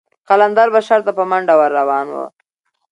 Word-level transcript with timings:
قلندر 0.29 0.67
به 0.73 0.81
شر 0.87 0.99
ته 1.05 1.11
په 1.17 1.23
منډه 1.31 1.53
ور 1.59 1.71
روان 1.79 2.07
و. 2.11 2.15